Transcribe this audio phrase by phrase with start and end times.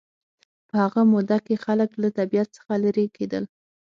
[0.67, 3.43] په هغه موده کې خلک له طبیعت څخه لېرې کېدل